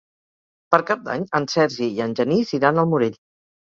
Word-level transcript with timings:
Per 0.75 0.79
Cap 0.87 1.05
d'Any 1.11 1.27
en 1.41 1.47
Sergi 1.59 1.93
i 2.01 2.05
en 2.09 2.19
Genís 2.23 2.59
iran 2.63 2.87
al 2.87 2.93
Morell. 2.97 3.27